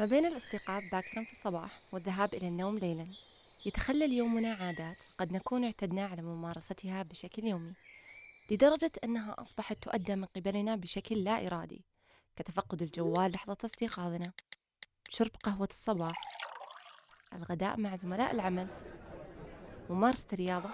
[0.00, 3.06] ما بين الاستيقاظ باكرا في الصباح والذهاب إلى النوم ليلا
[3.66, 7.74] يتخلل يومنا عادات قد نكون اعتدنا على ممارستها بشكل يومي
[8.50, 11.84] لدرجة أنها أصبحت تؤدى من قبلنا بشكل لا إرادي
[12.36, 14.32] كتفقد الجوال لحظة استيقاظنا.
[15.08, 16.16] شرب قهوة الصباح
[17.32, 18.68] الغداء مع زملاء العمل
[19.90, 20.70] ممارسة الرياضة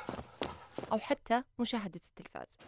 [0.93, 2.59] أو حتى مشاهدة التلفاز.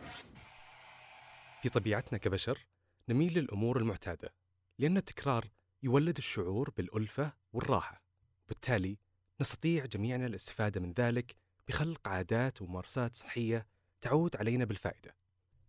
[1.63, 2.67] في طبيعتنا كبشر
[3.09, 4.35] نميل للأمور المعتادة
[4.79, 5.49] لأن التكرار
[5.83, 8.03] يولد الشعور بالألفة والراحة
[8.45, 8.99] وبالتالي
[9.41, 11.37] نستطيع جميعنا الاستفادة من ذلك
[11.69, 13.67] بخلق عادات وممارسات صحية
[14.01, 15.17] تعود علينا بالفائدة.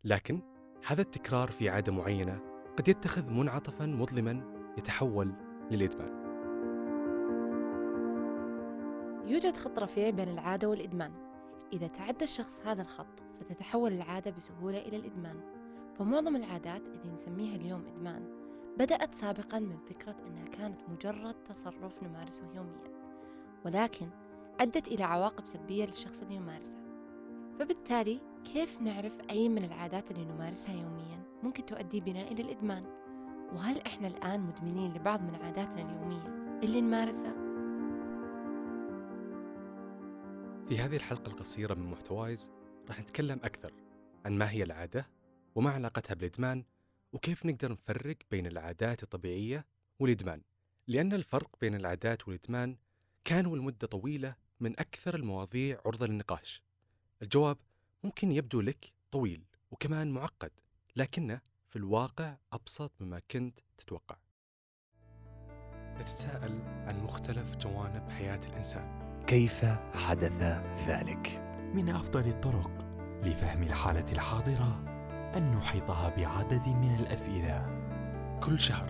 [0.03, 0.41] لكن
[0.85, 2.41] هذا التكرار في عادة معينة
[2.77, 4.43] قد يتخذ منعطفا مظلما
[4.77, 5.33] يتحول
[5.71, 6.19] للإدمان.
[9.27, 11.13] يوجد خط رفيع بين العادة والإدمان.
[11.73, 15.41] إذا تعدى الشخص هذا الخط ستتحول العادة بسهولة إلى الإدمان.
[15.95, 18.38] فمعظم العادات اللي نسميها اليوم إدمان
[18.79, 22.99] بدأت سابقا من فكرة أنها كانت مجرد تصرف نمارسه يوميا
[23.65, 24.09] ولكن
[24.59, 26.79] أدت إلى عواقب سلبية للشخص اللي يمارسها
[27.59, 28.21] فبالتالي
[28.53, 32.83] كيف نعرف أي من العادات اللي نمارسها يوميا ممكن تؤدي بنا إلى الإدمان
[33.53, 37.33] وهل إحنا الآن مدمنين لبعض من عاداتنا اليومية اللي نمارسها؟
[40.69, 42.51] في هذه الحلقة القصيرة من محتوايز
[42.87, 43.73] راح نتكلم أكثر
[44.25, 45.07] عن ما هي العادة
[45.55, 46.63] وما علاقتها بالإدمان
[47.13, 49.65] وكيف نقدر نفرق بين العادات الطبيعية
[49.99, 50.41] والإدمان؟
[50.87, 52.77] لأن الفرق بين العادات والإدمان
[53.25, 56.63] كان لمدة طويلة من أكثر المواضيع عرضة للنقاش.
[57.21, 57.57] الجواب
[58.03, 60.51] ممكن يبدو لك طويل وكمان معقد
[60.95, 64.17] لكنه في الواقع أبسط مما كنت تتوقع.
[65.99, 68.99] نتساءل عن مختلف جوانب حياة الإنسان.
[69.27, 70.41] كيف حدث
[70.87, 71.27] ذلك؟
[71.73, 72.71] من أفضل الطرق
[73.23, 74.88] لفهم الحالة الحاضرة
[75.35, 77.79] أن نحيطها بعدد من الأسئلة
[78.43, 78.89] كل شهر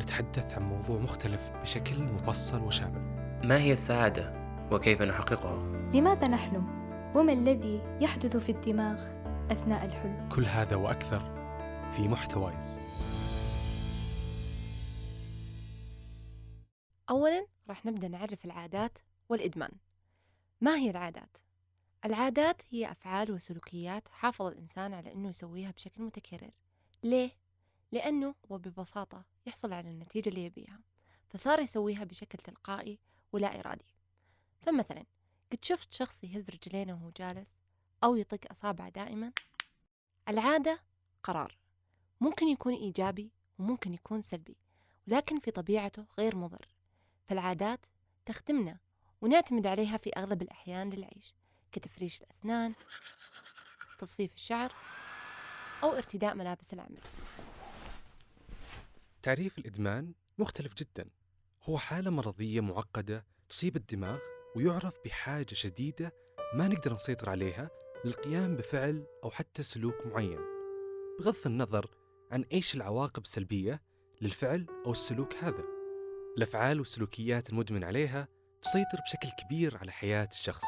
[0.00, 3.00] نتحدث عن موضوع مختلف بشكل مفصل وشامل
[3.44, 4.32] ما هي السعادة
[4.72, 5.56] وكيف نحققها؟
[5.94, 6.78] لماذا نحلم؟
[7.16, 9.02] وما الذي يحدث في الدماغ
[9.50, 11.20] أثناء الحلم؟ كل هذا وأكثر
[11.92, 12.80] في محتوايز
[17.10, 19.70] أولا راح نبدأ نعرف العادات والإدمان
[20.60, 21.36] ما هي العادات؟
[22.04, 26.50] العادات هي أفعال وسلوكيات حافظ الإنسان على أنه يسويها بشكل متكرر.
[27.02, 27.30] ليه؟
[27.92, 30.80] لأنه وببساطة يحصل على النتيجة اللي يبيها
[31.28, 32.98] فصار يسويها بشكل تلقائي
[33.32, 33.94] ولا إرادي.
[34.60, 35.04] فمثلا
[35.52, 37.60] قد شفت شخص يهز رجلينه وهو جالس
[38.04, 39.32] أو يطق أصابعه دائما؟
[40.28, 40.80] العادة
[41.22, 41.58] قرار.
[42.20, 44.56] ممكن يكون إيجابي وممكن يكون سلبي
[45.08, 46.68] ولكن في طبيعته غير مضر.
[47.26, 47.80] فالعادات
[48.26, 48.78] تخدمنا
[49.20, 51.37] ونعتمد عليها في أغلب الأحيان للعيش.
[51.78, 52.74] كتفريش الأسنان
[53.98, 54.72] تصفيف الشعر
[55.82, 56.98] أو ارتداء ملابس العمل.
[59.22, 61.10] تعريف الإدمان مختلف جدا.
[61.62, 64.18] هو حالة مرضية معقدة تصيب الدماغ
[64.56, 66.12] ويعرف بحاجة شديدة
[66.54, 67.70] ما نقدر نسيطر عليها
[68.04, 70.40] للقيام بفعل أو حتى سلوك معين.
[71.20, 71.90] بغض النظر
[72.30, 73.82] عن إيش العواقب السلبية
[74.20, 75.64] للفعل أو السلوك هذا.
[76.36, 78.28] الأفعال والسلوكيات المدمن عليها
[78.62, 80.64] تسيطر بشكل كبير على حياة الشخص.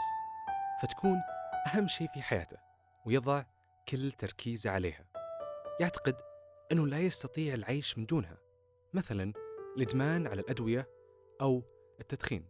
[0.83, 1.23] فتكون
[1.67, 2.57] أهم شيء في حياته
[3.07, 3.45] ويضع
[3.89, 5.05] كل تركيزه عليها.
[5.81, 6.17] يعتقد
[6.73, 8.39] أنه لا يستطيع العيش من دونها
[8.95, 9.33] مثلا
[9.77, 10.89] الإدمان على الأدوية
[11.41, 11.63] أو
[12.01, 12.47] التدخين.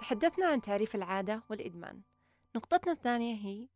[0.00, 2.02] تحدثنا عن تعريف العادة والإدمان.
[2.56, 3.68] نقطتنا الثانية هي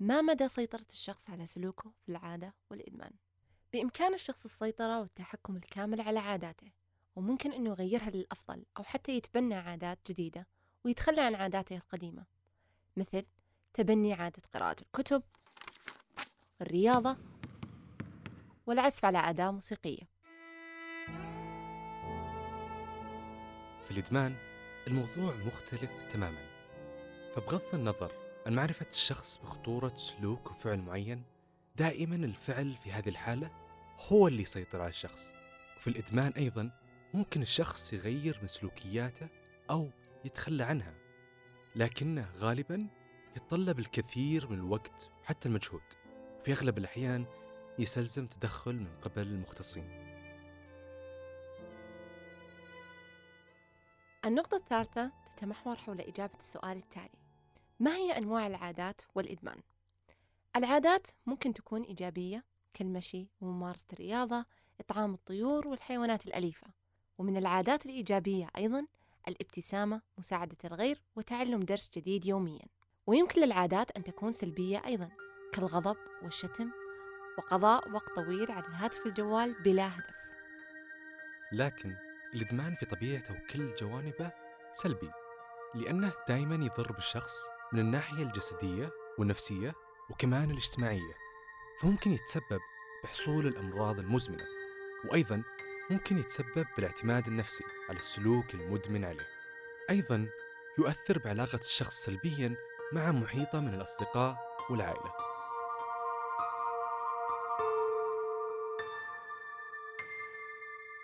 [0.00, 3.12] ما مدى سيطرة الشخص على سلوكه في العادة والإدمان؟
[3.72, 6.81] بإمكان الشخص السيطرة والتحكم الكامل على عاداته.
[7.16, 10.46] وممكن أنه يغيرها للأفضل أو حتى يتبنى عادات جديدة
[10.84, 12.24] ويتخلى عن عاداته القديمة.
[12.96, 13.24] مثل
[13.74, 15.22] تبني عادة قراءة الكتب
[16.60, 17.16] الرياضة
[18.66, 20.08] والعزف على أداة موسيقية.
[23.84, 24.34] في الإدمان
[24.86, 26.46] الموضوع مختلف تماما.
[27.34, 28.12] فبغض النظر
[28.46, 31.22] عن معرفة الشخص بخطورة سلوك وفعل معين
[31.76, 33.50] دائما الفعل في هذه الحالة
[34.08, 35.32] هو اللي يسيطر على الشخص.
[35.76, 36.70] وفي الإدمان أيضا
[37.14, 39.28] ممكن الشخص يغير من سلوكياته
[39.70, 39.90] أو
[40.24, 40.94] يتخلى عنها
[41.76, 42.88] لكنه غالبا
[43.36, 45.82] يتطلب الكثير من الوقت وحتى المجهود.
[46.38, 47.26] وفي أغلب الأحيان
[47.78, 50.02] يستلزم تدخل من قبل المختصين.
[54.24, 57.18] النقطة الثالثة تتمحور حول إجابة السؤال التالي.
[57.80, 59.62] ما هي أنواع العادات والإدمان؟
[60.56, 62.44] العادات ممكن تكون إيجابية
[62.74, 64.46] كالمشي وممارسة الرياضة
[64.80, 66.81] إطعام الطيور والحيوانات الأليفة.
[67.18, 68.86] ومن العادات الإيجابية أيضا
[69.28, 72.64] الابتسامة مساعدة الغير وتعلم درس جديد يوميا.
[73.06, 75.08] ويمكن للعادات أن تكون سلبية أيضا
[75.52, 76.70] كالغضب والشتم
[77.38, 80.14] وقضاء وقت طويل على الهاتف الجوال بلا هدف.
[81.52, 81.96] لكن
[82.34, 84.32] الإدمان في طبيعته وكل جوانبه
[84.72, 85.10] سلبي
[85.74, 87.34] لأنه دائما يضر بالشخص
[87.72, 89.74] من الناحية الجسدية والنفسية
[90.10, 91.14] وكمان الاجتماعية
[91.80, 92.60] فممكن يتسبب
[93.04, 94.44] بحصول الأمراض المزمنة.
[95.10, 95.42] وأيضا
[95.90, 99.26] ممكن يتسبب بالاعتماد النفسي على السلوك المدمن عليه.
[99.90, 100.28] أيضا
[100.78, 102.56] يؤثر بعلاقة الشخص سلبيا
[102.92, 105.12] مع محيطه من الأصدقاء والعائلة.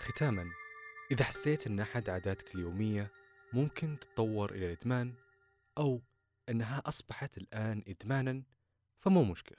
[0.00, 0.50] ختاما
[1.10, 3.10] إذا حسيت أن أحد عاداتك اليومية
[3.52, 5.14] ممكن تتطور إلى الإدمان
[5.78, 6.02] أو
[6.48, 8.42] أنها أصبحت الآن إدمانا
[9.00, 9.58] فمو مشكلة.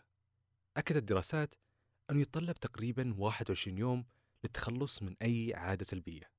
[0.77, 1.55] أكدت الدراسات
[2.11, 4.05] أنه يتطلب تقريبا 21 يوم
[4.43, 6.31] للتخلص من أي عادة سلبية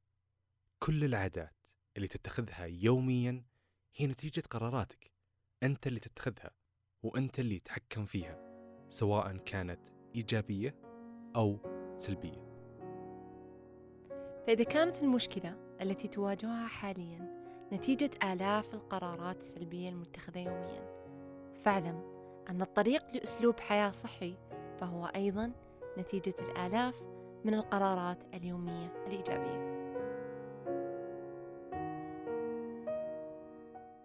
[0.78, 1.56] كل العادات
[1.96, 3.44] اللي تتخذها يوميا
[3.96, 5.12] هي نتيجة قراراتك.
[5.62, 6.50] أنت اللي تتخذها
[7.02, 8.38] وأنت اللي تتحكم فيها
[8.90, 9.80] سواء كانت
[10.14, 10.74] إيجابية
[11.36, 11.58] أو
[11.98, 12.50] سلبية.
[14.46, 17.40] فإذا كانت المشكلة التي تواجهها حاليا
[17.72, 21.00] نتيجة آلاف القرارات السلبية المتخذة يوميا.
[21.60, 22.02] فاعلم
[22.50, 24.36] أن الطريق لأسلوب حياة صحي
[24.78, 25.52] فهو أيضا
[25.98, 27.02] نتيجة الآلاف
[27.44, 29.70] من القرارات اليومية الإيجابية.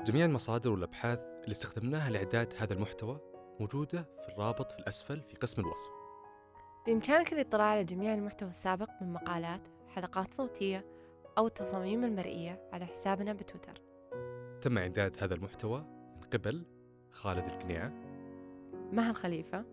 [0.01, 3.19] جميع المصادر والأبحاث اللي استخدمناها لإعداد هذا المحتوى
[3.59, 5.89] موجودة في الرابط في الأسفل في قسم الوصف.
[6.85, 10.85] بإمكانك الاطلاع على جميع المحتوى السابق من مقالات حلقات صوتية
[11.37, 13.81] أو التصاميم المرئية على حسابنا بتويتر.
[14.61, 15.79] تم إعداد هذا المحتوى
[16.21, 16.65] من قبل
[17.11, 17.91] خالد القنيعة.
[18.91, 19.65] مها الخليفة.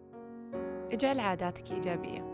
[0.92, 2.31] اجعل عاداتك إيجابية.